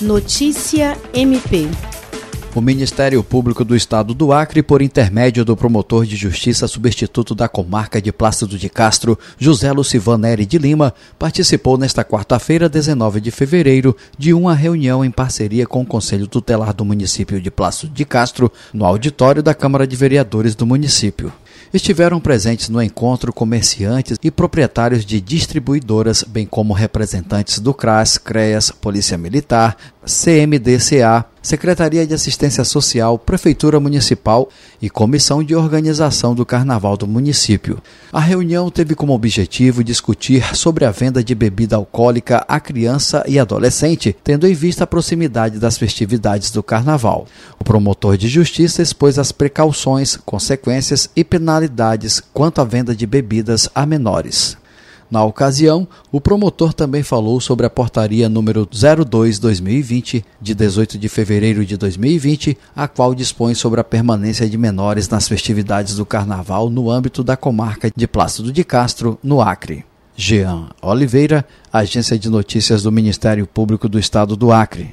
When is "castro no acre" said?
68.64-69.84